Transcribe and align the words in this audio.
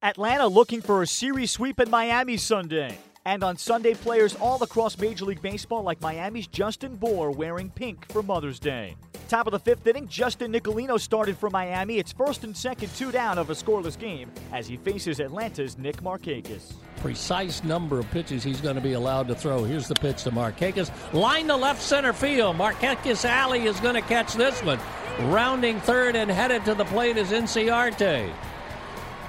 Atlanta 0.00 0.46
looking 0.46 0.80
for 0.80 1.02
a 1.02 1.06
series 1.08 1.50
sweep 1.50 1.80
in 1.80 1.90
Miami 1.90 2.36
Sunday. 2.36 2.96
And 3.24 3.42
on 3.42 3.56
Sunday, 3.56 3.94
players 3.94 4.36
all 4.36 4.62
across 4.62 4.96
Major 4.96 5.24
League 5.24 5.42
Baseball, 5.42 5.82
like 5.82 6.00
Miami's 6.00 6.46
Justin 6.46 6.94
Bour, 6.94 7.32
wearing 7.32 7.68
pink 7.68 8.10
for 8.12 8.22
Mother's 8.22 8.60
Day. 8.60 8.94
Top 9.28 9.48
of 9.48 9.50
the 9.50 9.58
fifth 9.58 9.84
inning, 9.88 10.06
Justin 10.06 10.52
Nicolino 10.52 11.00
started 11.00 11.36
for 11.36 11.50
Miami. 11.50 11.98
It's 11.98 12.12
first 12.12 12.44
and 12.44 12.56
second, 12.56 12.94
two 12.94 13.10
down 13.10 13.38
of 13.38 13.50
a 13.50 13.54
scoreless 13.54 13.98
game 13.98 14.30
as 14.52 14.68
he 14.68 14.76
faces 14.76 15.18
Atlanta's 15.18 15.76
Nick 15.76 16.00
Markakis. 16.00 16.74
Precise 17.00 17.64
number 17.64 17.98
of 17.98 18.08
pitches 18.12 18.44
he's 18.44 18.60
going 18.60 18.76
to 18.76 18.80
be 18.80 18.92
allowed 18.92 19.26
to 19.28 19.34
throw. 19.34 19.64
Here's 19.64 19.88
the 19.88 19.96
pitch 19.96 20.22
to 20.22 20.30
Markakis. 20.30 20.92
Line 21.12 21.48
to 21.48 21.56
left 21.56 21.82
center 21.82 22.12
field. 22.12 22.56
Markakis 22.56 23.24
Alley 23.24 23.64
is 23.64 23.80
going 23.80 23.96
to 23.96 24.02
catch 24.02 24.34
this 24.34 24.62
one. 24.62 24.78
Rounding 25.22 25.80
third 25.80 26.14
and 26.14 26.30
headed 26.30 26.64
to 26.66 26.74
the 26.74 26.84
plate 26.84 27.16
is 27.16 27.30
Inciarte. 27.30 28.32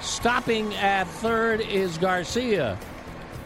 Stopping 0.00 0.74
at 0.76 1.06
third 1.06 1.60
is 1.60 1.98
Garcia. 1.98 2.78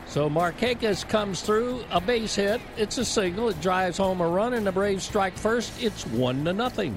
So 0.07 0.31
Markakis 0.31 1.07
comes 1.09 1.41
through 1.41 1.85
a 1.91 2.01
base 2.01 2.37
hit. 2.37 2.61
It's 2.77 2.99
a 2.99 3.05
signal. 3.05 3.49
It 3.49 3.61
drives 3.61 3.99
home 3.99 4.21
a 4.21 4.29
run, 4.29 4.55
and 4.55 4.65
the 4.65 4.71
Braves 4.71 5.05
strike 5.05 5.37
first. 5.37 5.73
It's 5.83 6.07
one 6.07 6.45
to 6.45 6.53
nothing. 6.53 6.97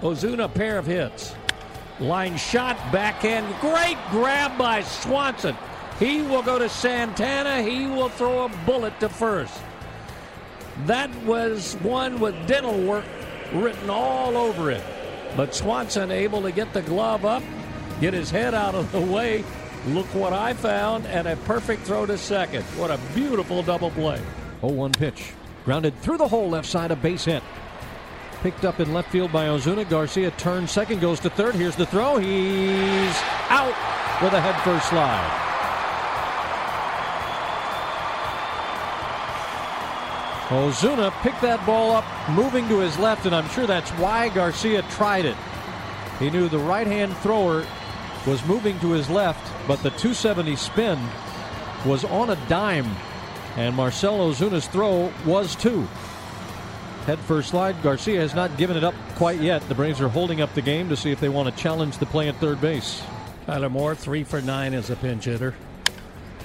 Ozuna 0.00 0.52
pair 0.52 0.78
of 0.78 0.86
hits. 0.86 1.34
Line 1.98 2.36
shot, 2.36 2.76
backhand. 2.92 3.52
Great 3.60 3.98
grab 4.10 4.56
by 4.56 4.82
Swanson. 4.82 5.56
He 5.98 6.22
will 6.22 6.42
go 6.42 6.58
to 6.58 6.68
Santana. 6.68 7.62
He 7.62 7.86
will 7.86 8.08
throw 8.08 8.44
a 8.44 8.48
bullet 8.66 8.98
to 9.00 9.08
first. 9.08 9.60
That 10.86 11.14
was 11.24 11.74
one 11.82 12.20
with 12.20 12.34
dental 12.46 12.80
work 12.82 13.04
written 13.52 13.90
all 13.90 14.36
over 14.36 14.70
it. 14.70 14.82
But 15.36 15.54
Swanson 15.54 16.10
able 16.10 16.42
to 16.42 16.52
get 16.52 16.72
the 16.72 16.82
glove 16.82 17.24
up, 17.24 17.42
get 18.02 18.12
his 18.12 18.30
head 18.30 18.52
out 18.52 18.74
of 18.74 18.90
the 18.92 19.00
way, 19.00 19.44
Look 19.88 20.06
what 20.14 20.32
I 20.32 20.52
found, 20.52 21.06
and 21.06 21.26
a 21.26 21.34
perfect 21.38 21.82
throw 21.82 22.06
to 22.06 22.16
second. 22.16 22.62
What 22.78 22.92
a 22.92 23.00
beautiful 23.14 23.64
double 23.64 23.90
play. 23.90 24.20
0 24.60 24.74
1 24.74 24.92
pitch. 24.92 25.32
Grounded 25.64 25.98
through 25.98 26.18
the 26.18 26.28
hole 26.28 26.48
left 26.48 26.68
side, 26.68 26.92
a 26.92 26.96
base 26.96 27.24
hit. 27.24 27.42
Picked 28.42 28.64
up 28.64 28.78
in 28.78 28.92
left 28.92 29.10
field 29.10 29.32
by 29.32 29.46
Ozuna. 29.46 29.88
Garcia 29.88 30.30
turns 30.32 30.70
second, 30.70 31.00
goes 31.00 31.18
to 31.20 31.30
third. 31.30 31.56
Here's 31.56 31.74
the 31.74 31.86
throw. 31.86 32.18
He's 32.18 33.22
out 33.48 33.74
with 34.22 34.32
a 34.32 34.40
head 34.40 34.54
first 34.62 34.88
slide. 34.88 35.48
Ozuna 40.48 41.10
picked 41.22 41.40
that 41.40 41.64
ball 41.66 41.90
up, 41.90 42.04
moving 42.30 42.68
to 42.68 42.78
his 42.78 42.96
left, 43.00 43.26
and 43.26 43.34
I'm 43.34 43.48
sure 43.48 43.66
that's 43.66 43.90
why 43.92 44.28
Garcia 44.28 44.82
tried 44.90 45.24
it. 45.24 45.36
He 46.20 46.30
knew 46.30 46.48
the 46.48 46.58
right 46.58 46.86
hand 46.86 47.16
thrower 47.18 47.64
was 48.26 48.44
moving 48.46 48.78
to 48.80 48.92
his 48.92 49.10
left, 49.10 49.52
but 49.66 49.82
the 49.82 49.90
270 49.90 50.56
spin 50.56 50.98
was 51.84 52.04
on 52.04 52.30
a 52.30 52.48
dime, 52.48 52.90
and 53.56 53.74
Marcell 53.74 54.18
Ozuna's 54.18 54.66
throw 54.68 55.12
was 55.26 55.56
too. 55.56 55.86
Head 57.06 57.18
first 57.18 57.50
slide. 57.50 57.82
Garcia 57.82 58.20
has 58.20 58.34
not 58.34 58.56
given 58.56 58.76
it 58.76 58.84
up 58.84 58.94
quite 59.16 59.40
yet. 59.40 59.66
The 59.68 59.74
Braves 59.74 60.00
are 60.00 60.08
holding 60.08 60.40
up 60.40 60.54
the 60.54 60.62
game 60.62 60.88
to 60.88 60.96
see 60.96 61.10
if 61.10 61.18
they 61.18 61.28
want 61.28 61.52
to 61.52 61.60
challenge 61.60 61.98
the 61.98 62.06
play 62.06 62.28
at 62.28 62.36
third 62.36 62.60
base. 62.60 63.02
Tyler 63.46 63.68
Moore, 63.68 63.96
three 63.96 64.22
for 64.22 64.40
nine 64.40 64.72
as 64.72 64.88
a 64.88 64.96
pinch 64.96 65.24
hitter. 65.24 65.54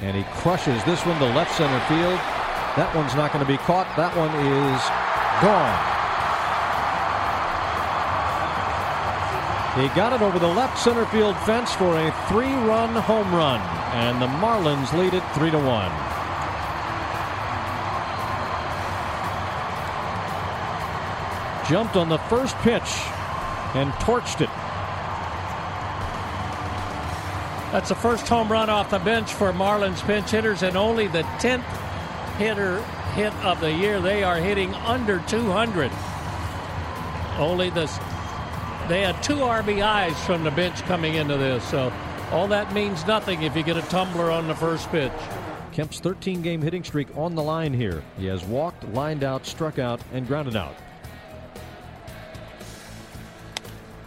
And 0.01 0.17
he 0.17 0.23
crushes 0.41 0.83
this 0.83 1.05
one 1.05 1.19
to 1.19 1.25
left 1.25 1.55
center 1.55 1.79
field. 1.85 2.19
That 2.75 2.91
one's 2.95 3.13
not 3.13 3.31
going 3.31 3.45
to 3.45 3.51
be 3.51 3.57
caught. 3.57 3.95
That 3.97 4.15
one 4.17 4.29
is 4.29 4.81
gone. 5.43 5.96
He 9.77 9.87
got 9.89 10.11
it 10.11 10.23
over 10.23 10.39
the 10.39 10.47
left 10.47 10.79
center 10.79 11.05
field 11.05 11.37
fence 11.45 11.71
for 11.71 11.99
a 11.99 12.11
three-run 12.29 12.95
home 12.95 13.31
run, 13.31 13.61
and 13.93 14.19
the 14.19 14.25
Marlins 14.25 14.91
lead 14.97 15.13
it 15.13 15.21
three 15.35 15.51
to 15.51 15.59
one. 15.59 15.91
Jumped 21.69 21.95
on 21.95 22.09
the 22.09 22.17
first 22.17 22.55
pitch 22.57 22.89
and 23.75 23.91
torched 24.01 24.41
it. 24.41 24.49
That's 27.71 27.89
the 27.89 27.95
first 27.95 28.27
home 28.27 28.51
run 28.51 28.71
off 28.71 28.89
the 28.89 28.97
bench 28.97 29.31
for 29.31 29.53
Marlins 29.53 30.01
pinch 30.07 30.31
hitters, 30.31 30.63
and 30.63 30.75
only 30.75 31.05
the 31.05 31.21
10th 31.39 31.61
hitter 32.37 32.81
hit 33.13 33.33
of 33.43 33.59
the 33.59 33.71
year. 33.71 34.01
They 34.01 34.23
are 34.23 34.37
hitting 34.37 34.73
under 34.73 35.19
200. 35.19 35.91
Only 37.37 37.69
the 37.69 37.85
they 38.87 39.01
had 39.01 39.21
two 39.21 39.35
RBIs 39.35 40.15
from 40.25 40.43
the 40.43 40.51
bench 40.51 40.81
coming 40.83 41.15
into 41.15 41.37
this, 41.37 41.63
so 41.69 41.91
all 42.31 42.47
that 42.47 42.73
means 42.73 43.05
nothing 43.05 43.43
if 43.43 43.55
you 43.55 43.63
get 43.63 43.77
a 43.77 43.81
tumbler 43.83 44.31
on 44.31 44.47
the 44.47 44.55
first 44.55 44.89
pitch. 44.89 45.11
Kemp's 45.71 45.99
13 45.99 46.41
game 46.41 46.61
hitting 46.61 46.83
streak 46.83 47.07
on 47.15 47.35
the 47.35 47.43
line 47.43 47.73
here. 47.73 48.03
He 48.17 48.25
has 48.25 48.43
walked, 48.43 48.83
lined 48.93 49.23
out, 49.23 49.45
struck 49.45 49.77
out, 49.77 49.99
and 50.13 50.25
grounded 50.25 50.55
out. 50.55 50.75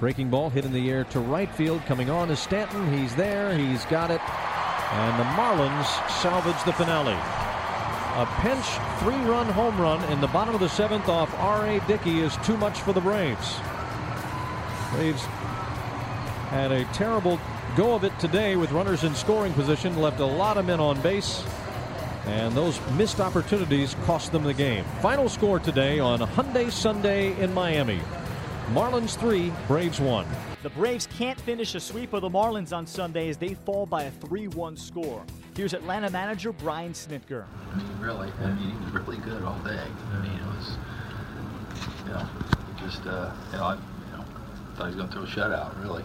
Breaking 0.01 0.31
ball 0.31 0.49
hit 0.49 0.65
in 0.65 0.73
the 0.73 0.91
air 0.91 1.05
to 1.05 1.21
right 1.21 1.55
field. 1.55 1.83
Coming 1.87 2.09
on 2.09 2.31
is 2.31 2.41
Stanton. 2.41 2.93
He's 2.93 3.15
there. 3.15 3.57
He's 3.57 3.85
got 3.85 4.11
it. 4.11 4.21
And 4.21 5.21
the 5.21 5.25
Marlins 5.25 6.11
salvage 6.11 6.63
the 6.65 6.73
finale. 6.73 7.13
A 7.13 8.27
pinch 8.41 8.65
three 8.99 9.31
run 9.31 9.47
home 9.47 9.81
run 9.81 10.03
in 10.11 10.21
the 10.21 10.27
bottom 10.29 10.55
of 10.55 10.61
the 10.61 10.69
seventh 10.69 11.09
off 11.09 11.33
R.A. 11.39 11.81
Dickey 11.87 12.21
is 12.21 12.37
too 12.39 12.57
much 12.57 12.81
for 12.81 12.93
the 12.93 13.01
Braves. 13.01 13.61
Braves 14.93 15.23
had 16.51 16.73
a 16.73 16.85
terrible 16.87 17.39
go 17.77 17.95
of 17.95 18.03
it 18.03 18.19
today 18.19 18.57
with 18.57 18.73
runners 18.73 19.05
in 19.05 19.15
scoring 19.15 19.53
position, 19.53 19.97
left 20.01 20.19
a 20.19 20.27
lot 20.27 20.57
of 20.57 20.67
men 20.67 20.81
on 20.81 21.01
base, 21.01 21.45
and 22.27 22.55
those 22.55 22.81
missed 22.93 23.21
opportunities 23.21 23.95
cost 24.05 24.33
them 24.33 24.43
the 24.43 24.55
game. 24.55 24.85
Final 25.01 25.29
score 25.29 25.61
today 25.61 26.01
on 26.01 26.19
Hyundai 26.19 26.71
Sunday 26.73 27.41
in 27.41 27.55
Miami. 27.55 28.01
Marlins 28.73 29.17
3, 29.17 29.53
Braves 29.69 30.01
1. 30.01 30.27
The 30.63 30.71
Braves 30.71 31.09
can't 31.19 31.41
finish 31.41 31.75
a 31.75 31.81
sweep 31.81 32.13
of 32.13 32.23
the 32.23 32.29
Marlins 32.29 32.77
on 32.77 32.87
Sunday 32.87 33.29
as 33.29 33.37
they 33.37 33.55
fall 33.55 33.87
by 33.87 34.05
a 34.05 34.11
3 34.11 34.49
1 34.49 34.77
score. 34.77 35.25
Here's 35.57 35.73
Atlanta 35.73 36.11
manager 36.11 36.53
Brian 36.53 36.93
Snitker. 36.93 37.45
I 37.73 37.77
mean, 37.77 38.01
really, 38.01 38.31
I 38.41 38.47
mean, 38.53 38.71
he 38.71 38.85
was 38.85 38.93
really 38.93 39.19
good 39.19 39.43
all 39.43 39.59
day. 39.61 39.81
I 40.13 40.23
mean, 40.23 40.33
it 40.33 40.47
was, 40.47 40.77
you 42.07 42.13
know, 42.13 42.29
just, 42.79 43.07
uh, 43.07 43.33
you 43.53 43.59
know, 43.59 43.65
I, 43.65 43.79
thought 44.81 44.91
he 44.91 44.97
was 44.97 45.11
going 45.11 45.27
to 45.27 45.35
throw 45.35 45.45
a 45.45 45.49
shutout, 45.49 45.83
really. 45.83 46.03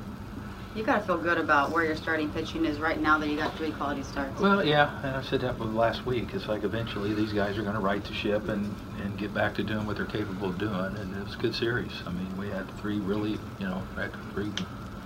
You 0.76 0.84
got 0.84 1.00
to 1.00 1.06
feel 1.06 1.18
good 1.18 1.38
about 1.38 1.72
where 1.72 1.86
your 1.86 1.96
starting 1.96 2.30
pitching 2.32 2.66
is 2.66 2.80
right 2.80 3.00
now 3.00 3.18
that 3.18 3.30
you 3.30 3.38
got 3.38 3.56
three 3.56 3.72
quality 3.72 4.04
starts. 4.04 4.42
Well, 4.42 4.66
yeah, 4.66 5.00
and 5.04 5.16
I 5.16 5.22
said 5.22 5.40
that 5.42 5.58
last 5.62 6.06
week. 6.06 6.34
It's 6.34 6.50
like 6.50 6.66
eventually 6.66 7.14
these 7.14 7.32
guys 7.32 7.58
are 7.58 7.62
going 7.62 7.76
to 7.76 7.80
right 7.80 8.04
the 8.04 8.14
ship 8.14 8.50
and, 8.50 8.76
and 9.02 9.18
get 9.18 9.34
back 9.34 9.56
to 9.56 9.64
doing 9.64 9.88
what 9.88 9.96
they're 9.96 10.06
capable 10.06 10.50
of 10.50 10.58
doing, 10.58 10.74
and 10.74 11.16
it 11.16 11.24
was 11.24 11.36
a 11.36 11.38
good 11.38 11.56
series. 11.56 11.94
I 12.06 12.12
mean, 12.12 12.38
we 12.38 12.50
had 12.50 12.70
three 12.80 13.00
really, 13.00 13.40
you 13.60 13.68
know, 13.68 13.82
three 14.34 14.52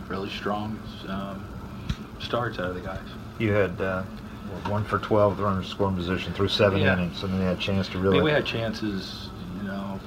really 0.07 0.31
strong 0.31 0.79
um, 1.07 1.45
starts 2.19 2.57
out 2.57 2.69
of 2.71 2.75
the 2.75 2.81
guys. 2.81 3.07
You 3.37 3.51
had 3.51 3.79
uh, 3.79 4.01
one 4.65 4.83
for 4.85 4.97
12 4.97 5.37
the 5.37 5.43
runner 5.43 5.63
scoring 5.63 5.95
position 5.95 6.33
through 6.33 6.49
seven 6.49 6.81
yeah. 6.81 6.93
innings, 6.93 7.21
and 7.21 7.31
then 7.31 7.41
they 7.41 7.45
had 7.45 7.57
a 7.57 7.61
chance 7.61 7.87
to 7.89 7.99
really. 7.99 8.15
I 8.15 8.21
mean, 8.21 8.23
we 8.23 8.31
had 8.31 8.43
chances 8.43 9.28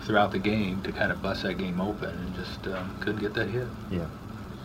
throughout 0.04 0.32
the 0.32 0.38
game 0.38 0.82
to 0.82 0.92
kind 0.92 1.12
of 1.12 1.22
bust 1.22 1.42
that 1.42 1.58
game 1.58 1.80
open 1.80 2.10
and 2.10 2.34
just 2.34 2.66
um, 2.66 2.96
couldn't 3.00 3.20
get 3.20 3.34
that 3.34 3.48
hit. 3.48 3.66
Yeah. 3.90 4.06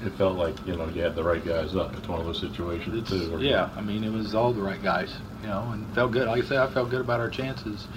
It 0.04 0.14
felt 0.14 0.38
like, 0.38 0.56
you 0.68 0.76
know, 0.76 0.88
you 0.90 1.02
had 1.02 1.16
the 1.16 1.24
right 1.24 1.44
guys 1.44 1.76
up. 1.76 1.96
It's 1.98 2.08
one 2.08 2.20
of 2.20 2.26
those 2.26 2.40
situations, 2.40 3.00
it's, 3.00 3.10
too. 3.10 3.40
Yeah, 3.42 3.70
I 3.76 3.82
mean, 3.82 4.04
it 4.04 4.12
was 4.12 4.36
all 4.36 4.54
the 4.54 4.62
right 4.62 4.82
guys, 4.82 5.16
you 5.42 5.48
know, 5.48 5.70
and 5.72 5.88
felt 5.96 6.12
good. 6.12 6.28
Like 6.28 6.44
I 6.44 6.48
said, 6.48 6.58
I 6.60 6.72
felt 6.72 6.92
good 6.92 7.02
about 7.02 7.20
our 7.20 7.30
chances. 7.30 7.88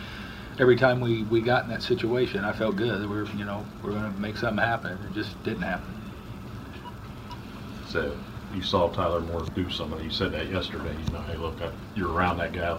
Every 0.58 0.76
time 0.76 1.00
we, 1.00 1.24
we 1.24 1.42
got 1.42 1.64
in 1.64 1.70
that 1.70 1.82
situation, 1.82 2.42
I 2.44 2.52
felt 2.52 2.76
good 2.76 3.02
that 3.02 3.08
we 3.08 3.18
are 3.18 3.26
you 3.36 3.44
know, 3.44 3.64
we 3.82 3.90
are 3.90 3.92
going 3.92 4.12
to 4.12 4.18
make 4.18 4.38
something 4.38 4.64
happen. 4.64 4.92
It 4.92 5.14
just 5.14 5.42
didn't 5.44 5.62
happen. 5.62 5.94
So 7.88 8.16
you 8.54 8.62
saw 8.62 8.88
Tyler 8.90 9.20
Moore 9.20 9.44
do 9.54 9.68
something. 9.70 10.02
You 10.02 10.10
said 10.10 10.32
that 10.32 10.50
yesterday. 10.50 10.96
You 11.06 11.12
know, 11.12 11.20
hey, 11.22 11.36
look, 11.36 11.60
I, 11.60 11.70
you're 11.94 12.12
around 12.12 12.38
that 12.38 12.52
guy 12.52 12.78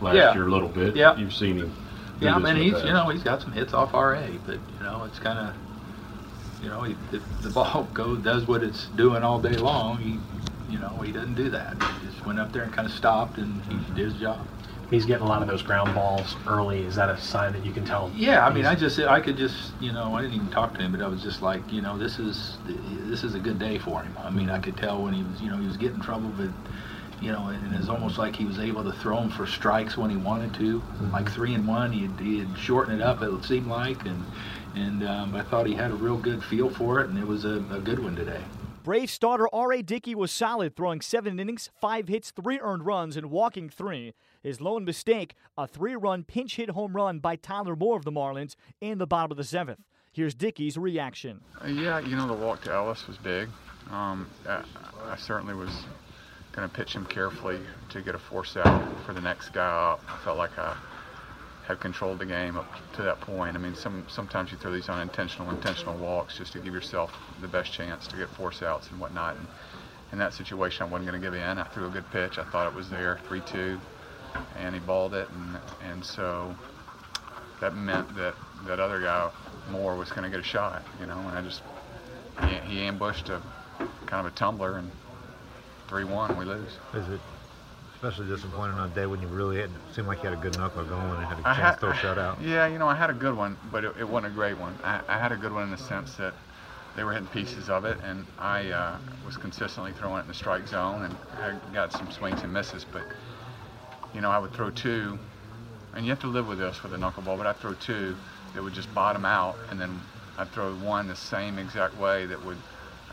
last 0.00 0.14
yeah. 0.14 0.34
year 0.34 0.46
a 0.46 0.50
little 0.50 0.68
bit. 0.68 0.94
Yeah. 0.94 1.16
You've 1.16 1.34
seen 1.34 1.58
him 1.58 1.74
yeah, 2.22 2.34
I 2.34 2.38
mean 2.38 2.56
he's 2.56 2.82
you 2.84 2.92
know 2.92 3.08
he's 3.08 3.22
got 3.22 3.42
some 3.42 3.52
hits 3.52 3.72
off 3.72 3.92
RA, 3.92 4.26
but 4.46 4.54
you 4.54 4.82
know 4.82 5.04
it's 5.04 5.18
kind 5.18 5.38
of 5.38 5.54
you 6.62 6.68
know 6.68 6.84
if 6.84 7.42
the 7.42 7.50
ball 7.50 7.88
goes 7.94 8.18
does 8.22 8.46
what 8.46 8.62
it's 8.62 8.86
doing 8.88 9.22
all 9.22 9.40
day 9.40 9.56
long, 9.56 9.98
he 9.98 10.18
you 10.72 10.78
know 10.78 10.90
he 11.04 11.12
doesn't 11.12 11.34
do 11.34 11.50
that. 11.50 11.74
He 12.00 12.06
just 12.06 12.24
went 12.24 12.38
up 12.38 12.52
there 12.52 12.62
and 12.62 12.72
kind 12.72 12.86
of 12.86 12.94
stopped 12.94 13.38
and 13.38 13.62
he 13.64 13.74
mm-hmm. 13.74 13.94
did 13.94 14.12
his 14.12 14.20
job. 14.20 14.46
He's 14.90 15.06
getting 15.06 15.24
a 15.24 15.28
lot 15.28 15.40
of 15.40 15.48
those 15.48 15.62
ground 15.62 15.94
balls 15.94 16.36
early. 16.46 16.82
Is 16.82 16.96
that 16.96 17.08
a 17.08 17.18
sign 17.18 17.54
that 17.54 17.64
you 17.64 17.72
can 17.72 17.82
tell? 17.82 18.12
Yeah, 18.14 18.46
I 18.46 18.52
mean, 18.52 18.66
I 18.66 18.74
just 18.74 18.98
I 18.98 19.20
could 19.20 19.38
just 19.38 19.72
you 19.80 19.90
know 19.90 20.14
I 20.14 20.20
didn't 20.20 20.36
even 20.36 20.50
talk 20.50 20.74
to 20.74 20.80
him, 20.80 20.92
but 20.92 21.00
I 21.00 21.08
was 21.08 21.22
just 21.22 21.40
like 21.40 21.72
you 21.72 21.80
know 21.80 21.96
this 21.96 22.18
is 22.18 22.58
this 23.06 23.24
is 23.24 23.34
a 23.34 23.38
good 23.38 23.58
day 23.58 23.78
for 23.78 24.02
him. 24.02 24.14
I 24.18 24.30
mean, 24.30 24.50
I 24.50 24.58
could 24.58 24.76
tell 24.76 25.02
when 25.02 25.14
he 25.14 25.22
was 25.22 25.40
you 25.40 25.50
know 25.50 25.56
he 25.56 25.66
was 25.66 25.78
getting 25.78 26.00
trouble, 26.00 26.30
but 26.36 26.50
you 27.20 27.32
know, 27.32 27.48
and 27.48 27.74
it's 27.74 27.88
almost 27.88 28.18
like 28.18 28.34
he 28.34 28.44
was 28.44 28.58
able 28.58 28.84
to 28.84 28.92
throw 28.92 29.16
them 29.16 29.30
for 29.30 29.46
strikes 29.46 29.96
when 29.96 30.10
he 30.10 30.16
wanted 30.16 30.54
to. 30.54 30.80
Mm-hmm. 30.80 31.12
Like 31.12 31.30
three 31.30 31.54
and 31.54 31.66
one, 31.66 31.92
he 31.92 32.08
he 32.22 32.38
had 32.38 32.56
shortened 32.56 33.00
it 33.00 33.04
up. 33.04 33.22
It 33.22 33.44
seemed 33.44 33.66
like, 33.66 34.04
and 34.06 34.24
and 34.74 35.02
um, 35.04 35.34
I 35.34 35.42
thought 35.42 35.66
he 35.66 35.74
had 35.74 35.90
a 35.90 35.94
real 35.94 36.16
good 36.16 36.42
feel 36.44 36.70
for 36.70 37.00
it, 37.00 37.10
and 37.10 37.18
it 37.18 37.26
was 37.26 37.44
a, 37.44 37.64
a 37.70 37.80
good 37.80 37.98
one 37.98 38.16
today. 38.16 38.42
Brave 38.82 39.10
starter 39.10 39.48
R.A. 39.52 39.80
Dickey 39.80 40.12
was 40.16 40.32
solid, 40.32 40.74
throwing 40.74 41.00
seven 41.00 41.38
innings, 41.38 41.70
five 41.80 42.08
hits, 42.08 42.32
three 42.32 42.58
earned 42.58 42.84
runs, 42.84 43.16
and 43.16 43.30
walking 43.30 43.68
three. 43.68 44.12
His 44.42 44.60
lone 44.60 44.84
mistake, 44.84 45.36
a 45.56 45.68
three 45.68 45.94
run 45.94 46.24
pinch 46.24 46.56
hit 46.56 46.70
home 46.70 46.96
run 46.96 47.20
by 47.20 47.36
Tyler 47.36 47.76
Moore 47.76 47.96
of 47.96 48.04
the 48.04 48.10
Marlins 48.10 48.56
in 48.80 48.98
the 48.98 49.06
bottom 49.06 49.30
of 49.30 49.36
the 49.36 49.44
seventh. 49.44 49.84
Here's 50.10 50.34
Dickey's 50.34 50.76
reaction. 50.76 51.42
Uh, 51.64 51.68
yeah, 51.68 52.00
you 52.00 52.16
know, 52.16 52.26
the 52.26 52.32
walk 52.32 52.62
to 52.62 52.72
Ellis 52.72 53.06
was 53.06 53.16
big. 53.18 53.48
Um, 53.90 54.28
I, 54.48 54.64
I 55.06 55.16
certainly 55.16 55.54
was 55.54 55.70
going 56.52 56.68
to 56.68 56.74
pitch 56.74 56.94
him 56.94 57.06
carefully 57.06 57.58
to 57.90 58.02
get 58.02 58.14
a 58.14 58.18
force 58.18 58.56
out 58.56 59.04
for 59.04 59.12
the 59.12 59.20
next 59.20 59.50
guy 59.50 59.92
up. 59.92 60.02
I 60.08 60.22
felt 60.22 60.38
like 60.38 60.56
I 60.58 60.76
had 61.66 61.80
controlled 61.80 62.18
the 62.18 62.26
game 62.26 62.56
up 62.56 62.66
to 62.94 63.02
that 63.02 63.20
point. 63.20 63.56
I 63.56 63.58
mean, 63.58 63.74
some 63.74 64.04
sometimes 64.08 64.52
you 64.52 64.58
throw 64.58 64.72
these 64.72 64.88
unintentional, 64.88 65.50
intentional 65.50 65.96
walks 65.96 66.36
just 66.36 66.52
to 66.52 66.58
give 66.58 66.74
yourself 66.74 67.12
the 67.40 67.48
best 67.48 67.72
chance 67.72 68.06
to 68.08 68.16
get 68.16 68.28
force 68.30 68.62
outs 68.62 68.90
and 68.90 69.00
whatnot. 69.00 69.36
And 69.36 69.46
in 70.12 70.18
that 70.18 70.34
situation, 70.34 70.82
I 70.82 70.90
wasn't 70.90 71.10
going 71.10 71.20
to 71.20 71.26
give 71.26 71.34
in. 71.34 71.58
I 71.58 71.64
threw 71.64 71.86
a 71.86 71.90
good 71.90 72.08
pitch. 72.10 72.38
I 72.38 72.44
thought 72.44 72.66
it 72.66 72.74
was 72.74 72.90
there, 72.90 73.18
3-2, 73.28 73.80
and 74.58 74.74
he 74.74 74.80
balled 74.80 75.14
it, 75.14 75.28
and 75.30 75.58
and 75.90 76.04
so 76.04 76.54
that 77.60 77.74
meant 77.74 78.14
that 78.16 78.34
that 78.66 78.78
other 78.78 79.00
guy 79.00 79.30
Moore 79.70 79.96
was 79.96 80.10
going 80.10 80.24
to 80.24 80.30
get 80.30 80.40
a 80.40 80.42
shot, 80.42 80.82
you 81.00 81.06
know. 81.06 81.18
And 81.18 81.38
I 81.38 81.42
just 81.42 81.62
he, 82.42 82.74
he 82.74 82.80
ambushed 82.82 83.30
a 83.30 83.40
kind 84.06 84.26
of 84.26 84.32
a 84.32 84.36
tumbler 84.36 84.76
and 84.76 84.90
3-1, 85.92 86.38
we 86.38 86.46
lose. 86.46 86.78
Is 86.94 87.08
it 87.08 87.20
especially 87.94 88.26
disappointing 88.26 88.78
on 88.78 88.90
a 88.90 88.94
day 88.94 89.04
when 89.06 89.20
you 89.20 89.28
really 89.28 89.60
had, 89.60 89.70
seemed 89.94 90.08
like 90.08 90.22
you 90.22 90.30
had 90.30 90.38
a 90.38 90.40
good 90.40 90.56
knuckle 90.58 90.84
going 90.84 91.02
and 91.02 91.24
had 91.24 91.38
a 91.38 91.42
chance 91.42 91.56
had- 91.56 91.72
to 91.74 91.80
throw 91.80 91.90
a 91.90 91.94
shutout? 91.94 92.44
Yeah, 92.44 92.66
you 92.66 92.78
know, 92.78 92.88
I 92.88 92.94
had 92.94 93.10
a 93.10 93.14
good 93.14 93.36
one, 93.36 93.58
but 93.70 93.84
it, 93.84 93.92
it 94.00 94.08
wasn't 94.08 94.32
a 94.32 94.34
great 94.34 94.58
one. 94.58 94.76
I, 94.82 95.00
I 95.06 95.18
had 95.18 95.32
a 95.32 95.36
good 95.36 95.52
one 95.52 95.64
in 95.64 95.70
the 95.70 95.76
sense 95.76 96.16
that 96.16 96.34
they 96.96 97.04
were 97.04 97.12
hitting 97.12 97.28
pieces 97.28 97.68
of 97.68 97.84
it, 97.84 97.98
and 98.02 98.26
I 98.38 98.70
uh, 98.70 98.96
was 99.24 99.36
consistently 99.36 99.92
throwing 99.92 100.18
it 100.18 100.22
in 100.22 100.28
the 100.28 100.34
strike 100.34 100.66
zone, 100.66 101.04
and 101.04 101.16
I 101.38 101.54
got 101.72 101.92
some 101.92 102.10
swings 102.10 102.42
and 102.42 102.52
misses. 102.52 102.84
But 102.90 103.04
you 104.14 104.20
know, 104.20 104.30
I 104.30 104.38
would 104.38 104.52
throw 104.52 104.70
two, 104.70 105.18
and 105.94 106.04
you 106.04 106.10
have 106.10 106.20
to 106.20 106.26
live 106.26 106.48
with 106.48 106.58
this 106.58 106.82
with 106.82 106.92
a 106.94 106.96
knuckleball. 106.96 107.36
But 107.38 107.46
I'd 107.46 107.58
throw 107.58 107.74
two 107.74 108.16
that 108.54 108.62
would 108.62 108.74
just 108.74 108.92
bottom 108.94 109.24
out, 109.24 109.58
and 109.70 109.80
then 109.80 110.00
I'd 110.38 110.52
throw 110.52 110.74
one 110.74 111.06
the 111.06 111.16
same 111.16 111.58
exact 111.58 111.96
way 111.98 112.26
that 112.26 112.44
would 112.44 112.58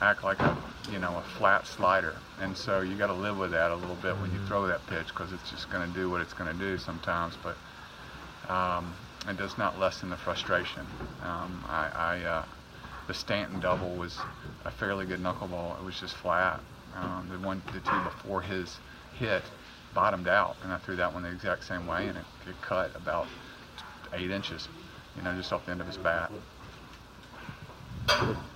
act 0.02 0.24
like 0.24 0.40
a 0.40 0.58
you 0.92 1.00
know 1.00 1.18
a 1.18 1.22
flat 1.38 1.68
slider. 1.68 2.16
And 2.42 2.56
so 2.56 2.82
you 2.82 2.96
got 2.96 3.08
to 3.08 3.14
live 3.14 3.38
with 3.38 3.52
that 3.52 3.72
a 3.72 3.76
little 3.76 3.96
bit 3.96 4.18
when 4.18 4.32
you 4.32 4.40
throw 4.48 4.68
that 4.68 4.86
pitch 4.88 5.08
because 5.08 5.32
it's 5.34 5.50
just 5.50 5.70
going 5.70 5.88
to 5.88 5.94
do 5.94 6.10
what 6.10 6.22
it's 6.22 6.34
going 6.34 6.52
to 6.52 6.58
do 6.58 6.78
sometimes. 6.78 7.36
But 7.44 7.58
um, 8.52 8.94
it 9.28 9.38
does 9.38 9.58
not 9.58 9.80
lessen 9.80 10.10
the 10.10 10.18
frustration. 10.18 10.86
Um, 11.24 11.64
I, 11.68 11.90
I 11.96 12.20
uh, 12.24 12.46
the 13.08 13.14
Stanton 13.14 13.60
double 13.60 13.90
was 13.96 14.18
a 14.66 14.72
fairly 14.72 15.06
good 15.06 15.20
knuckleball. 15.20 15.80
It 15.80 15.84
was 15.84 16.00
just 16.00 16.16
flat. 16.16 16.62
Um, 16.96 17.28
the 17.32 17.40
one, 17.40 17.62
the 17.74 17.80
two 17.80 18.04
before 18.04 18.42
his 18.42 18.78
hit, 19.18 19.44
bottomed 19.94 20.28
out, 20.28 20.56
and 20.64 20.72
I 20.72 20.78
threw 20.78 20.96
that 20.98 21.14
one 21.14 21.24
the 21.24 21.32
exact 21.32 21.64
same 21.64 21.88
way, 21.88 22.08
and 22.08 22.18
it, 22.18 22.26
it 22.48 22.62
cut 22.62 22.96
about 22.96 23.28
eight 24.14 24.32
inches, 24.32 24.68
you 25.16 25.24
know, 25.24 25.36
just 25.36 25.52
off 25.54 25.66
the 25.66 25.72
end 25.72 25.82
of 25.82 25.88
his 25.88 25.98
bat. 25.98 26.32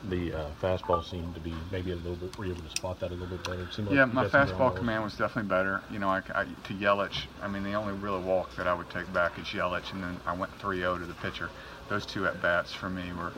The 0.10 0.34
uh, 0.34 0.50
fastball 0.62 1.04
seemed 1.04 1.34
to 1.36 1.40
be 1.40 1.54
maybe 1.72 1.92
a 1.92 1.96
little 1.96 2.16
bit. 2.16 2.38
Were 2.38 2.46
you 2.46 2.52
able 2.52 2.64
to 2.64 2.70
spot 2.70 3.00
that 3.00 3.12
a 3.12 3.14
little 3.14 3.28
bit 3.28 3.44
better? 3.44 3.64
It 3.64 3.74
seemed 3.74 3.88
like 3.88 3.96
Yeah, 3.96 4.06
my 4.06 4.24
got 4.24 4.32
some 4.32 4.58
ground 4.58 4.74
fastball 4.74 4.76
command 4.76 5.04
was 5.04 5.16
definitely 5.16 5.50
better. 5.50 5.82
You 5.92 6.00
know, 6.00 6.10
I, 6.10 6.22
I, 6.36 6.44
to 6.44 6.74
Yelich, 6.74 7.26
I 7.42 7.48
mean, 7.48 7.64
the 7.64 7.74
only 7.74 7.94
real 7.94 8.22
walk 8.22 8.56
that 8.56 8.68
I 8.68 8.74
would 8.74 8.90
take 8.90 9.12
back 9.14 9.40
is 9.40 9.46
Yelich, 9.46 9.94
and 9.94 10.04
then 10.04 10.20
I 10.26 10.36
went 10.36 10.52
3-0 10.60 11.00
to 11.00 11.06
the 11.06 11.14
pitcher. 11.16 11.50
Those 11.90 12.06
two 12.06 12.26
at 12.26 12.42
bats 12.42 12.74
for 12.74 12.90
me 12.90 13.04
were 13.18 13.32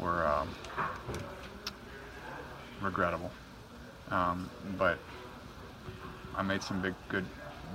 were 0.00 0.26
um, 0.26 0.48
regrettable. 2.80 3.30
Um, 4.10 4.50
but 4.78 4.98
I 6.36 6.42
made 6.42 6.62
some 6.62 6.80
big, 6.80 6.94
good, 7.08 7.24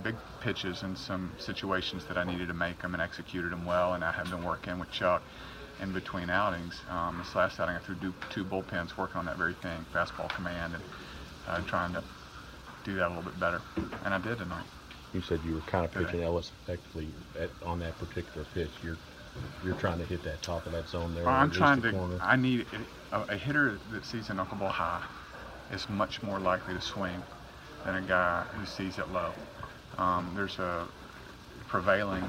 big 0.04 0.16
pitches 0.42 0.84
in 0.84 0.96
some 0.96 1.32
situations 1.38 2.06
that 2.06 2.18
I 2.18 2.24
needed 2.24 2.48
to 2.48 2.54
make 2.54 2.82
them 2.82 2.94
and 2.94 3.02
executed 3.02 3.52
them 3.52 3.66
well. 3.66 3.94
And 3.94 4.04
I 4.04 4.12
have 4.12 4.30
been 4.30 4.44
working 4.44 4.80
with 4.80 4.92
Chuck 4.92 5.22
in 5.82 5.92
between 5.94 6.30
outings. 6.30 6.82
Um, 6.90 7.18
this 7.18 7.36
last 7.36 7.60
outing, 7.60 7.76
I 7.76 7.80
threw 7.80 7.96
two, 7.96 8.14
two 8.30 8.44
bullpens 8.44 8.98
working 8.98 9.18
on 9.18 9.26
that 9.26 9.38
very 9.38 9.54
thing, 9.56 9.86
fastball 9.94 10.30
command, 10.30 10.74
and 10.76 10.84
uh, 11.48 11.62
trying 11.62 11.94
to 11.94 12.04
do 12.84 12.96
that 12.96 13.08
a 13.08 13.10
little 13.10 13.24
bit 13.24 13.40
better. 13.40 13.62
And 14.06 14.14
I 14.14 14.20
did 14.20 14.38
tonight. 14.38 14.66
You 15.14 15.22
said 15.22 15.40
you 15.46 15.56
were 15.56 15.62
kind 15.62 15.86
of 15.86 15.92
pitching 15.92 16.22
Ellis 16.22 16.52
effectively 16.64 17.08
at, 17.40 17.50
on 17.66 17.80
that 17.80 17.98
particular 17.98 18.46
pitch. 18.54 18.70
You're 18.84 18.98
you're 19.64 19.76
trying 19.76 20.00
to 20.00 20.06
hit 20.06 20.24
that 20.24 20.42
top 20.42 20.66
of 20.66 20.74
that 20.74 20.88
zone 20.90 21.16
there. 21.16 21.24
Well, 21.24 21.34
I'm 21.34 21.50
trying 21.52 21.80
the 21.80 21.92
to. 21.92 21.98
corner. 21.98 22.20
I 22.22 22.36
need 22.36 22.66
a, 23.12 23.22
a 23.22 23.38
hitter 23.38 23.80
that 23.92 24.06
sees 24.06 24.30
a 24.30 24.34
knuckleball 24.34 24.70
high 24.70 25.04
is 25.72 25.88
much 25.90 26.22
more 26.22 26.40
likely 26.40 26.74
to 26.74 26.82
swing 26.82 27.24
than 27.86 27.96
a 27.96 28.02
guy 28.02 28.44
who 28.54 28.66
sees 28.66 28.98
it 28.98 29.10
low. 29.12 29.32
Um, 29.98 30.32
there's 30.36 30.60
a 30.60 30.88
prevailing 31.68 32.24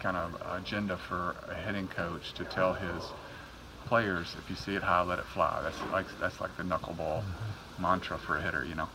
kind 0.00 0.16
of 0.16 0.34
agenda 0.50 0.96
for 0.96 1.36
a 1.48 1.54
hitting 1.54 1.88
coach 1.88 2.32
to 2.34 2.44
tell 2.44 2.72
his 2.72 3.04
players, 3.86 4.34
if 4.38 4.48
you 4.48 4.56
see 4.56 4.74
it 4.74 4.82
high, 4.82 5.02
let 5.02 5.18
it 5.18 5.24
fly. 5.26 5.60
That's 5.62 5.78
like 5.92 6.06
that's 6.20 6.40
like 6.40 6.56
the 6.56 6.62
knuckleball 6.62 7.22
mm-hmm. 7.22 7.82
mantra 7.82 8.18
for 8.18 8.36
a 8.36 8.42
hitter, 8.42 8.64
you 8.64 8.74
know. 8.74 8.88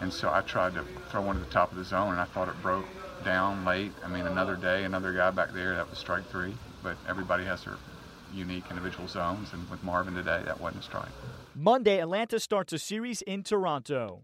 And 0.00 0.12
so 0.12 0.32
I 0.32 0.42
tried 0.42 0.74
to 0.74 0.84
throw 1.10 1.22
one 1.22 1.36
to 1.36 1.44
the 1.44 1.50
top 1.50 1.72
of 1.72 1.78
the 1.78 1.84
zone, 1.84 2.12
and 2.12 2.20
I 2.20 2.24
thought 2.24 2.48
it 2.48 2.60
broke 2.62 2.86
down 3.24 3.64
late. 3.64 3.92
I 4.04 4.08
mean, 4.08 4.26
another 4.26 4.56
day, 4.56 4.84
another 4.84 5.12
guy 5.12 5.30
back 5.30 5.52
there, 5.52 5.74
that 5.74 5.90
was 5.90 5.98
strike 5.98 6.26
three. 6.26 6.54
But 6.82 6.96
everybody 7.08 7.44
has 7.44 7.64
their 7.64 7.76
unique 8.32 8.64
individual 8.70 9.08
zones, 9.08 9.52
and 9.52 9.68
with 9.68 9.82
Marvin 9.82 10.14
today, 10.14 10.42
that 10.44 10.60
wasn't 10.60 10.82
a 10.82 10.86
strike. 10.86 11.08
Monday, 11.54 12.00
Atlanta 12.00 12.38
starts 12.38 12.72
a 12.72 12.78
series 12.78 13.22
in 13.22 13.42
Toronto. 13.42 14.22